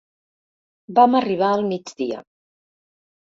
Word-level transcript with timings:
Vam 0.99 1.17
arribar 1.19 1.51
al 1.57 1.65
migdia. 1.67 2.23